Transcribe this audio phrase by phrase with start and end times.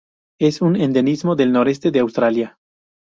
[0.39, 2.57] Es un endemismo del noreste de Australia.